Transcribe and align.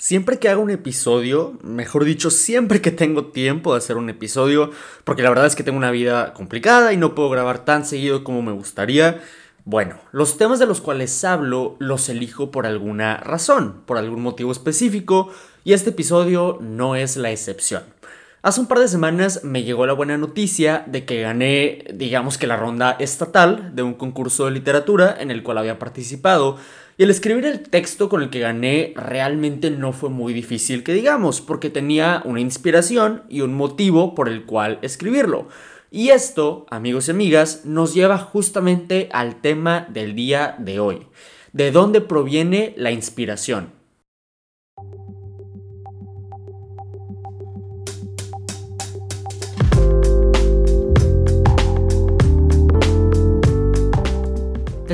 Siempre 0.00 0.38
que 0.38 0.48
hago 0.48 0.62
un 0.62 0.70
episodio, 0.70 1.58
mejor 1.64 2.04
dicho, 2.04 2.30
siempre 2.30 2.80
que 2.80 2.92
tengo 2.92 3.32
tiempo 3.32 3.72
de 3.72 3.78
hacer 3.78 3.96
un 3.96 4.08
episodio, 4.08 4.70
porque 5.02 5.24
la 5.24 5.28
verdad 5.28 5.46
es 5.46 5.56
que 5.56 5.64
tengo 5.64 5.76
una 5.76 5.90
vida 5.90 6.34
complicada 6.34 6.92
y 6.92 6.96
no 6.96 7.16
puedo 7.16 7.30
grabar 7.30 7.64
tan 7.64 7.84
seguido 7.84 8.22
como 8.22 8.40
me 8.40 8.52
gustaría, 8.52 9.20
bueno, 9.64 9.96
los 10.12 10.38
temas 10.38 10.60
de 10.60 10.66
los 10.66 10.80
cuales 10.80 11.24
hablo 11.24 11.74
los 11.80 12.08
elijo 12.08 12.52
por 12.52 12.64
alguna 12.64 13.16
razón, 13.16 13.82
por 13.86 13.98
algún 13.98 14.22
motivo 14.22 14.52
específico, 14.52 15.32
y 15.64 15.72
este 15.72 15.90
episodio 15.90 16.58
no 16.60 16.94
es 16.94 17.16
la 17.16 17.32
excepción. 17.32 17.82
Hace 18.40 18.60
un 18.60 18.68
par 18.68 18.78
de 18.78 18.86
semanas 18.86 19.42
me 19.42 19.64
llegó 19.64 19.84
la 19.84 19.94
buena 19.94 20.16
noticia 20.16 20.84
de 20.86 21.04
que 21.04 21.22
gané, 21.22 21.84
digamos 21.92 22.38
que 22.38 22.46
la 22.46 22.56
ronda 22.56 22.94
estatal 23.00 23.74
de 23.74 23.82
un 23.82 23.94
concurso 23.94 24.44
de 24.44 24.52
literatura 24.52 25.16
en 25.18 25.32
el 25.32 25.42
cual 25.42 25.58
había 25.58 25.80
participado, 25.80 26.56
y 26.96 27.02
el 27.02 27.10
escribir 27.10 27.46
el 27.46 27.68
texto 27.68 28.08
con 28.08 28.22
el 28.22 28.30
que 28.30 28.38
gané 28.38 28.92
realmente 28.94 29.72
no 29.72 29.92
fue 29.92 30.08
muy 30.10 30.32
difícil 30.32 30.84
que 30.84 30.92
digamos, 30.92 31.40
porque 31.40 31.68
tenía 31.68 32.22
una 32.24 32.40
inspiración 32.40 33.24
y 33.28 33.40
un 33.40 33.54
motivo 33.54 34.14
por 34.14 34.28
el 34.28 34.44
cual 34.44 34.78
escribirlo. 34.82 35.48
Y 35.90 36.10
esto, 36.10 36.64
amigos 36.70 37.08
y 37.08 37.10
amigas, 37.10 37.62
nos 37.64 37.92
lleva 37.92 38.18
justamente 38.18 39.08
al 39.10 39.40
tema 39.40 39.88
del 39.90 40.14
día 40.14 40.54
de 40.60 40.78
hoy. 40.78 41.08
¿De 41.52 41.72
dónde 41.72 42.00
proviene 42.00 42.72
la 42.76 42.92
inspiración? 42.92 43.77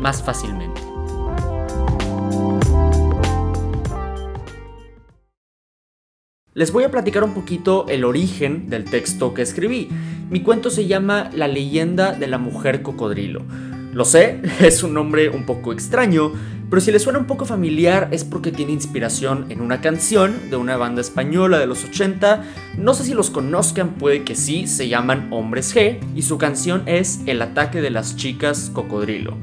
más 0.00 0.22
fácilmente. 0.22 0.80
Les 6.56 6.72
voy 6.72 6.84
a 6.84 6.90
platicar 6.90 7.22
un 7.22 7.34
poquito 7.34 7.84
el 7.86 8.02
origen 8.02 8.70
del 8.70 8.84
texto 8.84 9.34
que 9.34 9.42
escribí. 9.42 9.90
Mi 10.30 10.40
cuento 10.40 10.70
se 10.70 10.86
llama 10.86 11.28
La 11.34 11.48
leyenda 11.48 12.12
de 12.12 12.26
la 12.28 12.38
mujer 12.38 12.80
cocodrilo. 12.80 13.42
Lo 13.92 14.06
sé, 14.06 14.40
es 14.60 14.82
un 14.82 14.94
nombre 14.94 15.28
un 15.28 15.44
poco 15.44 15.74
extraño, 15.74 16.32
pero 16.70 16.80
si 16.80 16.92
les 16.92 17.02
suena 17.02 17.18
un 17.18 17.26
poco 17.26 17.44
familiar 17.44 18.08
es 18.10 18.24
porque 18.24 18.52
tiene 18.52 18.72
inspiración 18.72 19.44
en 19.50 19.60
una 19.60 19.82
canción 19.82 20.48
de 20.48 20.56
una 20.56 20.78
banda 20.78 21.02
española 21.02 21.58
de 21.58 21.66
los 21.66 21.84
80. 21.84 22.42
No 22.78 22.94
sé 22.94 23.04
si 23.04 23.12
los 23.12 23.28
conozcan, 23.28 23.90
puede 23.90 24.24
que 24.24 24.34
sí, 24.34 24.66
se 24.66 24.88
llaman 24.88 25.28
Hombres 25.32 25.76
G 25.76 25.98
y 26.14 26.22
su 26.22 26.38
canción 26.38 26.84
es 26.86 27.20
El 27.26 27.42
ataque 27.42 27.82
de 27.82 27.90
las 27.90 28.16
chicas 28.16 28.70
cocodrilo. 28.72 29.36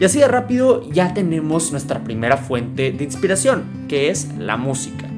Y 0.00 0.04
así 0.04 0.18
de 0.18 0.28
rápido 0.28 0.82
ya 0.90 1.14
tenemos 1.14 1.70
nuestra 1.70 2.02
primera 2.02 2.36
fuente 2.36 2.90
de 2.90 3.04
inspiración, 3.04 3.86
que 3.88 4.10
es 4.10 4.28
la 4.38 4.56
música. 4.56 5.08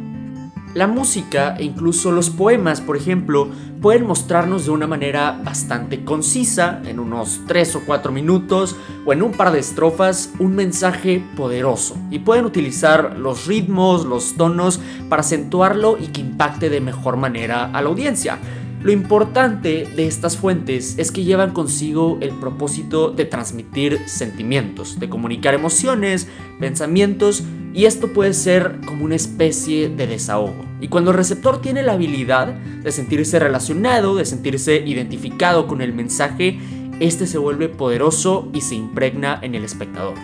La 0.74 0.86
música 0.86 1.56
e 1.56 1.64
incluso 1.64 2.12
los 2.12 2.28
poemas, 2.28 2.82
por 2.82 2.98
ejemplo, 2.98 3.48
pueden 3.80 4.06
mostrarnos 4.06 4.66
de 4.66 4.72
una 4.72 4.86
manera 4.86 5.40
bastante 5.42 6.04
concisa, 6.04 6.82
en 6.84 6.98
unos 6.98 7.40
3 7.46 7.76
o 7.76 7.80
4 7.86 8.12
minutos 8.12 8.76
o 9.06 9.14
en 9.14 9.22
un 9.22 9.32
par 9.32 9.52
de 9.52 9.60
estrofas, 9.60 10.34
un 10.38 10.54
mensaje 10.54 11.24
poderoso. 11.34 11.96
Y 12.10 12.18
pueden 12.18 12.44
utilizar 12.44 13.18
los 13.18 13.46
ritmos, 13.46 14.04
los 14.04 14.34
tonos 14.34 14.78
para 15.08 15.20
acentuarlo 15.20 15.96
y 15.98 16.08
que 16.08 16.20
impacte 16.20 16.68
de 16.68 16.82
mejor 16.82 17.16
manera 17.16 17.70
a 17.72 17.80
la 17.80 17.88
audiencia. 17.88 18.38
Lo 18.86 18.92
importante 18.92 19.84
de 19.96 20.06
estas 20.06 20.36
fuentes 20.36 20.94
es 20.96 21.10
que 21.10 21.24
llevan 21.24 21.52
consigo 21.52 22.18
el 22.20 22.30
propósito 22.30 23.10
de 23.10 23.24
transmitir 23.24 24.08
sentimientos, 24.08 25.00
de 25.00 25.08
comunicar 25.08 25.54
emociones, 25.54 26.28
pensamientos 26.60 27.42
y 27.74 27.86
esto 27.86 28.12
puede 28.12 28.32
ser 28.32 28.78
como 28.86 29.04
una 29.04 29.16
especie 29.16 29.88
de 29.88 30.06
desahogo. 30.06 30.64
Y 30.80 30.86
cuando 30.86 31.10
el 31.10 31.16
receptor 31.16 31.60
tiene 31.60 31.82
la 31.82 31.94
habilidad 31.94 32.54
de 32.54 32.92
sentirse 32.92 33.40
relacionado, 33.40 34.14
de 34.14 34.24
sentirse 34.24 34.76
identificado 34.86 35.66
con 35.66 35.80
el 35.80 35.92
mensaje, 35.92 36.60
este 37.00 37.26
se 37.26 37.38
vuelve 37.38 37.68
poderoso 37.68 38.48
y 38.54 38.60
se 38.60 38.76
impregna 38.76 39.40
en 39.42 39.56
el 39.56 39.64
espectador. 39.64 40.14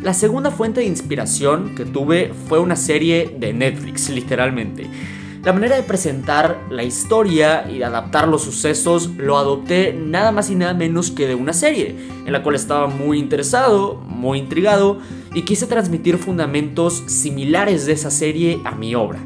La 0.00 0.14
segunda 0.14 0.52
fuente 0.52 0.78
de 0.78 0.86
inspiración 0.86 1.74
que 1.74 1.86
tuve 1.86 2.34
fue 2.46 2.60
una 2.60 2.76
serie 2.76 3.36
de 3.40 3.52
Netflix, 3.52 4.08
literalmente. 4.10 4.86
La 5.42 5.54
manera 5.54 5.76
de 5.76 5.82
presentar 5.82 6.60
la 6.68 6.82
historia 6.82 7.66
y 7.66 7.78
de 7.78 7.84
adaptar 7.86 8.28
los 8.28 8.42
sucesos 8.42 9.08
lo 9.16 9.38
adopté 9.38 9.94
nada 9.94 10.32
más 10.32 10.50
y 10.50 10.54
nada 10.54 10.74
menos 10.74 11.10
que 11.10 11.26
de 11.26 11.34
una 11.34 11.54
serie, 11.54 11.96
en 12.26 12.32
la 12.32 12.42
cual 12.42 12.56
estaba 12.56 12.88
muy 12.88 13.18
interesado, 13.18 13.94
muy 13.94 14.38
intrigado 14.38 14.98
y 15.32 15.46
quise 15.46 15.66
transmitir 15.66 16.18
fundamentos 16.18 17.02
similares 17.06 17.86
de 17.86 17.92
esa 17.92 18.10
serie 18.10 18.60
a 18.66 18.74
mi 18.74 18.94
obra. 18.94 19.18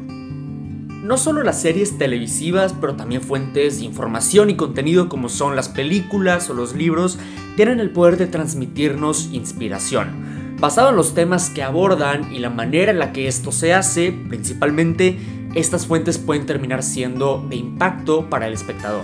No 1.03 1.17
solo 1.17 1.43
las 1.43 1.61
series 1.61 1.97
televisivas, 1.97 2.73
pero 2.79 2.95
también 2.95 3.21
fuentes 3.21 3.79
de 3.79 3.85
información 3.85 4.49
y 4.49 4.55
contenido 4.55 5.09
como 5.09 5.27
son 5.27 5.57
las 5.57 5.67
películas 5.67 6.49
o 6.49 6.53
los 6.53 6.75
libros, 6.75 7.19
tienen 7.57 7.81
el 7.81 7.91
poder 7.91 8.15
de 8.15 8.27
transmitirnos 8.27 9.31
inspiración. 9.33 10.55
Basado 10.59 10.91
en 10.91 10.95
los 10.95 11.13
temas 11.13 11.49
que 11.49 11.61
abordan 11.61 12.33
y 12.33 12.39
la 12.39 12.49
manera 12.49 12.91
en 12.91 12.99
la 12.99 13.11
que 13.11 13.27
esto 13.27 13.51
se 13.51 13.73
hace, 13.73 14.13
principalmente 14.29 15.17
estas 15.55 15.87
fuentes 15.87 16.17
pueden 16.17 16.45
terminar 16.45 16.83
siendo 16.83 17.43
de 17.49 17.55
impacto 17.55 18.29
para 18.29 18.47
el 18.47 18.53
espectador. 18.53 19.03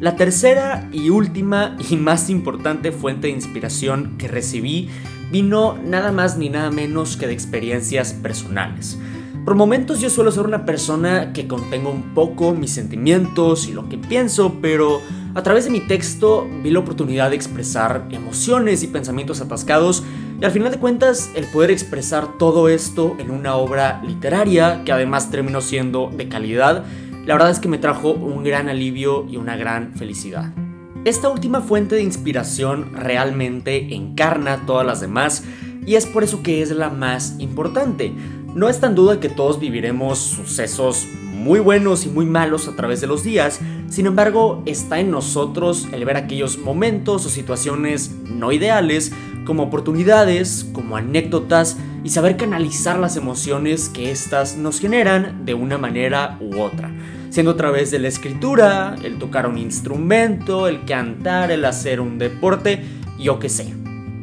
La 0.00 0.16
tercera 0.16 0.88
y 0.92 1.10
última 1.10 1.76
y 1.90 1.96
más 1.96 2.28
importante 2.30 2.92
fuente 2.92 3.28
de 3.28 3.34
inspiración 3.34 4.16
que 4.18 4.28
recibí 4.28 4.90
vino 5.30 5.78
nada 5.82 6.10
más 6.10 6.36
ni 6.36 6.48
nada 6.48 6.70
menos 6.70 7.16
que 7.16 7.28
de 7.28 7.32
experiencias 7.32 8.12
personales. 8.12 8.98
Por 9.44 9.54
momentos 9.54 10.00
yo 10.00 10.10
suelo 10.10 10.32
ser 10.32 10.44
una 10.44 10.66
persona 10.66 11.32
que 11.32 11.46
contengo 11.46 11.90
un 11.90 12.14
poco 12.14 12.52
mis 12.52 12.72
sentimientos 12.72 13.68
y 13.68 13.72
lo 13.72 13.88
que 13.88 13.96
pienso, 13.96 14.58
pero 14.60 15.00
a 15.34 15.42
través 15.42 15.64
de 15.64 15.70
mi 15.70 15.80
texto 15.80 16.46
vi 16.62 16.70
la 16.70 16.80
oportunidad 16.80 17.30
de 17.30 17.36
expresar 17.36 18.06
emociones 18.10 18.82
y 18.82 18.88
pensamientos 18.88 19.40
atascados 19.40 20.02
y 20.40 20.44
al 20.44 20.52
final 20.52 20.72
de 20.72 20.78
cuentas, 20.78 21.30
el 21.34 21.44
poder 21.46 21.70
expresar 21.70 22.38
todo 22.38 22.70
esto 22.70 23.14
en 23.18 23.30
una 23.30 23.56
obra 23.56 24.00
literaria, 24.02 24.82
que 24.86 24.92
además 24.92 25.30
terminó 25.30 25.60
siendo 25.60 26.10
de 26.16 26.28
calidad, 26.28 26.84
la 27.26 27.34
verdad 27.34 27.50
es 27.50 27.58
que 27.58 27.68
me 27.68 27.76
trajo 27.76 28.12
un 28.12 28.42
gran 28.42 28.70
alivio 28.70 29.26
y 29.28 29.36
una 29.36 29.56
gran 29.56 29.94
felicidad. 29.94 30.50
Esta 31.04 31.28
última 31.28 31.60
fuente 31.60 31.94
de 31.94 32.02
inspiración 32.02 32.94
realmente 32.94 33.94
encarna 33.94 34.64
todas 34.64 34.86
las 34.86 35.02
demás 35.02 35.44
y 35.84 35.96
es 35.96 36.06
por 36.06 36.24
eso 36.24 36.42
que 36.42 36.62
es 36.62 36.70
la 36.70 36.88
más 36.88 37.36
importante. 37.38 38.12
No 38.54 38.70
está 38.70 38.86
en 38.86 38.94
duda 38.94 39.20
que 39.20 39.28
todos 39.28 39.60
viviremos 39.60 40.18
sucesos 40.18 41.06
muy 41.34 41.60
buenos 41.60 42.06
y 42.06 42.08
muy 42.08 42.24
malos 42.26 42.66
a 42.66 42.76
través 42.76 43.00
de 43.00 43.06
los 43.06 43.24
días, 43.24 43.60
sin 43.88 44.06
embargo 44.06 44.62
está 44.66 45.00
en 45.00 45.10
nosotros 45.10 45.88
el 45.92 46.04
ver 46.04 46.16
aquellos 46.16 46.58
momentos 46.58 47.24
o 47.26 47.28
situaciones 47.28 48.10
no 48.24 48.52
ideales 48.52 49.12
como 49.44 49.64
oportunidades, 49.64 50.68
como 50.72 50.96
anécdotas 50.96 51.76
y 52.04 52.10
saber 52.10 52.36
canalizar 52.36 52.98
las 52.98 53.16
emociones 53.16 53.88
que 53.88 54.10
éstas 54.10 54.56
nos 54.56 54.80
generan 54.80 55.44
de 55.44 55.54
una 55.54 55.78
manera 55.78 56.38
u 56.40 56.60
otra. 56.60 56.90
Siendo 57.30 57.52
a 57.52 57.56
través 57.56 57.90
de 57.90 57.98
la 57.98 58.08
escritura, 58.08 58.96
el 59.04 59.18
tocar 59.18 59.46
un 59.46 59.58
instrumento, 59.58 60.66
el 60.66 60.84
cantar, 60.84 61.50
el 61.50 61.64
hacer 61.64 62.00
un 62.00 62.18
deporte, 62.18 62.82
yo 63.18 63.38
qué 63.38 63.48
sé. 63.48 63.74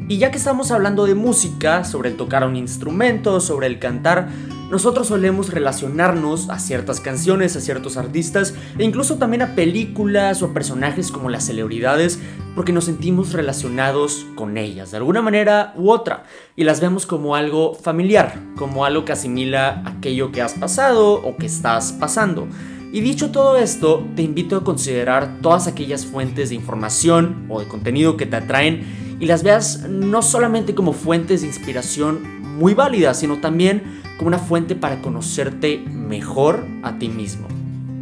Y 0.08 0.18
ya 0.18 0.30
que 0.30 0.38
estamos 0.38 0.70
hablando 0.70 1.06
de 1.06 1.14
música, 1.14 1.84
sobre 1.84 2.10
el 2.10 2.16
tocar 2.16 2.46
un 2.46 2.56
instrumento, 2.56 3.40
sobre 3.40 3.66
el 3.66 3.78
cantar, 3.78 4.28
nosotros 4.70 5.08
solemos 5.08 5.50
relacionarnos 5.50 6.50
a 6.50 6.58
ciertas 6.58 7.00
canciones, 7.00 7.56
a 7.56 7.60
ciertos 7.60 7.96
artistas 7.96 8.54
e 8.78 8.84
incluso 8.84 9.16
también 9.16 9.42
a 9.42 9.54
películas 9.54 10.42
o 10.42 10.46
a 10.46 10.54
personajes 10.54 11.10
como 11.10 11.30
las 11.30 11.44
celebridades 11.44 12.18
porque 12.58 12.72
nos 12.72 12.86
sentimos 12.86 13.34
relacionados 13.34 14.26
con 14.34 14.58
ellas 14.58 14.90
de 14.90 14.96
alguna 14.96 15.22
manera 15.22 15.74
u 15.76 15.92
otra 15.92 16.24
y 16.56 16.64
las 16.64 16.80
vemos 16.80 17.06
como 17.06 17.36
algo 17.36 17.72
familiar, 17.72 18.36
como 18.56 18.84
algo 18.84 19.04
que 19.04 19.12
asimila 19.12 19.84
aquello 19.86 20.32
que 20.32 20.42
has 20.42 20.54
pasado 20.54 21.22
o 21.22 21.36
que 21.36 21.46
estás 21.46 21.92
pasando. 21.92 22.48
Y 22.92 23.00
dicho 23.00 23.30
todo 23.30 23.56
esto, 23.56 24.04
te 24.16 24.22
invito 24.22 24.56
a 24.56 24.64
considerar 24.64 25.38
todas 25.40 25.68
aquellas 25.68 26.04
fuentes 26.04 26.48
de 26.48 26.56
información 26.56 27.46
o 27.48 27.60
de 27.60 27.68
contenido 27.68 28.16
que 28.16 28.26
te 28.26 28.34
atraen 28.34 29.16
y 29.20 29.26
las 29.26 29.44
veas 29.44 29.88
no 29.88 30.20
solamente 30.20 30.74
como 30.74 30.92
fuentes 30.92 31.42
de 31.42 31.46
inspiración 31.46 32.42
muy 32.58 32.74
válida, 32.74 33.14
sino 33.14 33.38
también 33.38 34.00
como 34.16 34.26
una 34.26 34.40
fuente 34.40 34.74
para 34.74 35.00
conocerte 35.00 35.78
mejor 35.78 36.66
a 36.82 36.98
ti 36.98 37.08
mismo. 37.08 37.57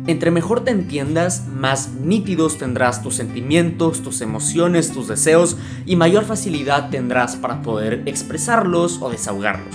Entre 0.08 0.30
mejor 0.30 0.60
te 0.60 0.70
entiendas, 0.70 1.48
más 1.48 1.90
nítidos 1.94 2.58
tendrás 2.58 3.02
tus 3.02 3.16
sentimientos, 3.16 4.02
tus 4.02 4.20
emociones, 4.20 4.92
tus 4.92 5.08
deseos 5.08 5.56
y 5.84 5.96
mayor 5.96 6.24
facilidad 6.24 6.90
tendrás 6.90 7.34
para 7.34 7.60
poder 7.62 8.02
expresarlos 8.06 9.02
o 9.02 9.10
desahogarlos. 9.10 9.74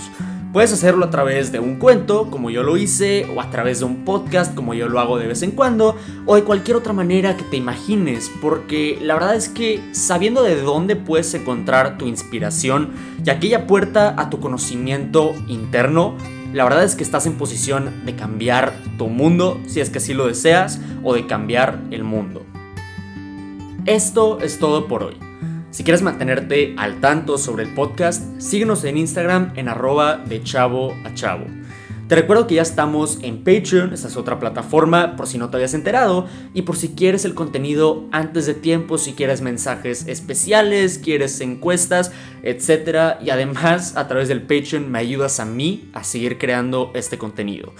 Puedes 0.54 0.72
hacerlo 0.72 1.06
a 1.06 1.10
través 1.10 1.52
de 1.52 1.60
un 1.60 1.76
cuento, 1.76 2.30
como 2.30 2.48
yo 2.48 2.62
lo 2.62 2.78
hice, 2.78 3.26
o 3.34 3.40
a 3.40 3.50
través 3.50 3.78
de 3.78 3.86
un 3.86 4.04
podcast, 4.04 4.54
como 4.54 4.72
yo 4.74 4.88
lo 4.88 5.00
hago 5.00 5.18
de 5.18 5.26
vez 5.26 5.42
en 5.42 5.50
cuando, 5.50 5.96
o 6.26 6.34
de 6.34 6.44
cualquier 6.44 6.76
otra 6.76 6.92
manera 6.92 7.38
que 7.38 7.44
te 7.44 7.56
imagines, 7.56 8.30
porque 8.40 8.98
la 9.00 9.14
verdad 9.14 9.34
es 9.34 9.48
que 9.48 9.82
sabiendo 9.92 10.42
de 10.42 10.60
dónde 10.60 10.94
puedes 10.96 11.32
encontrar 11.32 11.96
tu 11.96 12.06
inspiración 12.06 12.90
y 13.24 13.30
aquella 13.30 13.66
puerta 13.66 14.14
a 14.18 14.28
tu 14.28 14.40
conocimiento 14.40 15.34
interno, 15.48 16.16
la 16.52 16.64
verdad 16.64 16.84
es 16.84 16.94
que 16.94 17.02
estás 17.02 17.26
en 17.26 17.34
posición 17.34 18.04
de 18.04 18.14
cambiar 18.14 18.74
tu 18.98 19.08
mundo, 19.08 19.60
si 19.66 19.80
es 19.80 19.90
que 19.90 19.98
así 19.98 20.14
lo 20.14 20.26
deseas, 20.26 20.80
o 21.02 21.14
de 21.14 21.26
cambiar 21.26 21.80
el 21.90 22.04
mundo. 22.04 22.44
Esto 23.86 24.38
es 24.40 24.58
todo 24.58 24.86
por 24.86 25.02
hoy. 25.02 25.16
Si 25.70 25.84
quieres 25.84 26.02
mantenerte 26.02 26.74
al 26.76 27.00
tanto 27.00 27.38
sobre 27.38 27.62
el 27.62 27.74
podcast, 27.74 28.40
síguenos 28.40 28.84
en 28.84 28.98
Instagram 28.98 29.52
en 29.56 29.68
arroba 29.68 30.18
de 30.18 30.42
chavo 30.42 30.94
a 31.04 31.14
chavo. 31.14 31.46
Te 32.12 32.16
recuerdo 32.16 32.46
que 32.46 32.56
ya 32.56 32.62
estamos 32.62 33.20
en 33.22 33.38
Patreon, 33.38 33.94
esta 33.94 34.06
es 34.06 34.18
otra 34.18 34.38
plataforma 34.38 35.16
por 35.16 35.26
si 35.26 35.38
no 35.38 35.48
te 35.48 35.56
habías 35.56 35.72
enterado 35.72 36.26
y 36.52 36.60
por 36.60 36.76
si 36.76 36.90
quieres 36.90 37.24
el 37.24 37.32
contenido 37.32 38.04
antes 38.12 38.44
de 38.44 38.52
tiempo, 38.52 38.98
si 38.98 39.14
quieres 39.14 39.40
mensajes 39.40 40.06
especiales, 40.06 40.98
quieres 40.98 41.40
encuestas, 41.40 42.12
etc. 42.42 43.16
Y 43.24 43.30
además 43.30 43.96
a 43.96 44.08
través 44.08 44.28
del 44.28 44.42
Patreon 44.42 44.90
me 44.90 44.98
ayudas 44.98 45.40
a 45.40 45.46
mí 45.46 45.88
a 45.94 46.04
seguir 46.04 46.36
creando 46.36 46.90
este 46.94 47.16
contenido. 47.16 47.72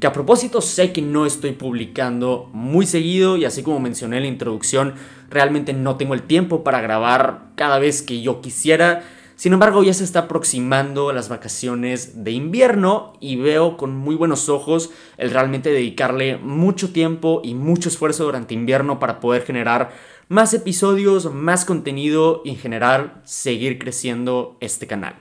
Que 0.00 0.06
a 0.06 0.12
propósito 0.12 0.60
sé 0.60 0.92
que 0.92 1.00
no 1.00 1.24
estoy 1.24 1.52
publicando 1.52 2.50
muy 2.52 2.84
seguido 2.84 3.38
y 3.38 3.46
así 3.46 3.62
como 3.62 3.80
mencioné 3.80 4.18
en 4.18 4.24
la 4.24 4.28
introducción, 4.28 4.96
realmente 5.30 5.72
no 5.72 5.96
tengo 5.96 6.12
el 6.12 6.24
tiempo 6.24 6.62
para 6.62 6.82
grabar 6.82 7.52
cada 7.54 7.78
vez 7.78 8.02
que 8.02 8.20
yo 8.20 8.42
quisiera. 8.42 9.02
Sin 9.38 9.52
embargo, 9.52 9.84
ya 9.84 9.94
se 9.94 10.02
está 10.02 10.18
aproximando 10.18 11.12
las 11.12 11.28
vacaciones 11.28 12.24
de 12.24 12.32
invierno 12.32 13.12
y 13.20 13.36
veo 13.36 13.76
con 13.76 13.96
muy 13.96 14.16
buenos 14.16 14.48
ojos 14.48 14.90
el 15.16 15.30
realmente 15.30 15.70
dedicarle 15.70 16.38
mucho 16.38 16.92
tiempo 16.92 17.40
y 17.44 17.54
mucho 17.54 17.88
esfuerzo 17.88 18.24
durante 18.24 18.54
invierno 18.54 18.98
para 18.98 19.20
poder 19.20 19.44
generar 19.44 19.92
más 20.26 20.54
episodios, 20.54 21.32
más 21.32 21.64
contenido 21.64 22.42
y 22.44 22.50
en 22.50 22.56
general 22.56 23.22
seguir 23.22 23.78
creciendo 23.78 24.56
este 24.58 24.88
canal. 24.88 25.14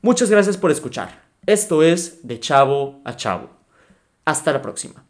Muchas 0.00 0.30
gracias 0.30 0.56
por 0.56 0.70
escuchar. 0.70 1.22
Esto 1.44 1.82
es 1.82 2.26
De 2.26 2.40
Chavo 2.40 3.02
a 3.04 3.16
Chavo. 3.16 3.50
Hasta 4.24 4.54
la 4.54 4.62
próxima. 4.62 5.04